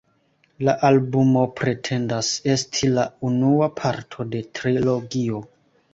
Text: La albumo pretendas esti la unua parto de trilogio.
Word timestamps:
La 0.67 0.73
albumo 0.87 1.43
pretendas 1.59 2.31
esti 2.53 2.91
la 2.95 3.03
unua 3.29 3.69
parto 3.83 4.27
de 4.35 4.45
trilogio. 4.61 5.45